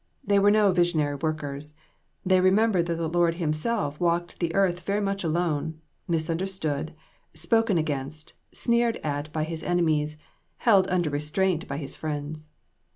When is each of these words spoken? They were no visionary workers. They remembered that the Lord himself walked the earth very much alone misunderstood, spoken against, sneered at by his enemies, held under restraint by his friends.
They 0.23 0.39
were 0.39 0.49
no 0.49 0.71
visionary 0.71 1.13
workers. 1.13 1.75
They 2.25 2.41
remembered 2.41 2.87
that 2.87 2.95
the 2.95 3.07
Lord 3.07 3.35
himself 3.35 3.99
walked 3.99 4.39
the 4.39 4.51
earth 4.55 4.79
very 4.79 4.99
much 4.99 5.23
alone 5.23 5.79
misunderstood, 6.07 6.95
spoken 7.35 7.77
against, 7.77 8.33
sneered 8.51 8.97
at 9.03 9.31
by 9.31 9.43
his 9.43 9.61
enemies, 9.63 10.17
held 10.57 10.87
under 10.89 11.11
restraint 11.11 11.67
by 11.67 11.77
his 11.77 11.95
friends. 11.95 12.47